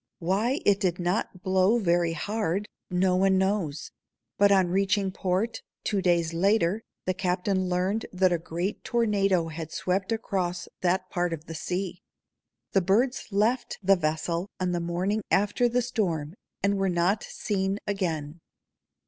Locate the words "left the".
13.29-13.95